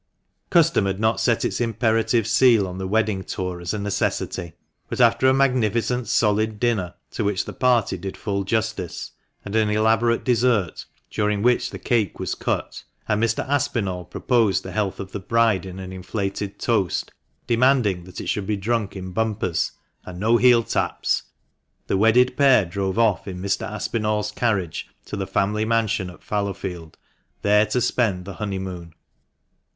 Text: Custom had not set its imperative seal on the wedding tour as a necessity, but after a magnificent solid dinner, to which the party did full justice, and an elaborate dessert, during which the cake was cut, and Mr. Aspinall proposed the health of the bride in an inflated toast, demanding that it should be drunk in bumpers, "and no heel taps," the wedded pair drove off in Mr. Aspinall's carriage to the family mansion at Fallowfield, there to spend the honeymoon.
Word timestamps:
Custom 0.49 0.87
had 0.87 0.99
not 0.99 1.19
set 1.21 1.45
its 1.45 1.61
imperative 1.61 2.25
seal 2.25 2.67
on 2.67 2.79
the 2.79 2.87
wedding 2.87 3.23
tour 3.23 3.61
as 3.61 3.71
a 3.71 3.77
necessity, 3.77 4.53
but 4.89 4.99
after 4.99 5.27
a 5.27 5.31
magnificent 5.31 6.07
solid 6.07 6.59
dinner, 6.59 6.95
to 7.11 7.23
which 7.23 7.45
the 7.45 7.53
party 7.53 7.99
did 7.99 8.17
full 8.17 8.43
justice, 8.43 9.11
and 9.45 9.55
an 9.55 9.69
elaborate 9.69 10.23
dessert, 10.23 10.85
during 11.11 11.43
which 11.43 11.69
the 11.69 11.77
cake 11.77 12.17
was 12.19 12.33
cut, 12.33 12.83
and 13.07 13.21
Mr. 13.21 13.47
Aspinall 13.47 14.03
proposed 14.05 14.63
the 14.63 14.71
health 14.71 14.99
of 14.99 15.11
the 15.11 15.19
bride 15.19 15.67
in 15.67 15.77
an 15.77 15.93
inflated 15.93 16.57
toast, 16.57 17.11
demanding 17.45 18.05
that 18.05 18.19
it 18.19 18.25
should 18.25 18.47
be 18.47 18.57
drunk 18.57 18.95
in 18.95 19.11
bumpers, 19.11 19.73
"and 20.03 20.19
no 20.19 20.37
heel 20.37 20.63
taps," 20.63 21.21
the 21.85 21.95
wedded 21.95 22.35
pair 22.35 22.65
drove 22.65 22.97
off 22.97 23.27
in 23.27 23.37
Mr. 23.39 23.69
Aspinall's 23.71 24.31
carriage 24.31 24.87
to 25.05 25.15
the 25.15 25.27
family 25.27 25.63
mansion 25.63 26.09
at 26.09 26.23
Fallowfield, 26.23 26.97
there 27.43 27.67
to 27.67 27.79
spend 27.79 28.25
the 28.25 28.33
honeymoon. 28.41 28.95